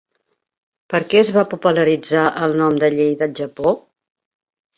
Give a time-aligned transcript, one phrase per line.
[0.93, 3.77] Per què es va popularitzar el nom de llei del Japó?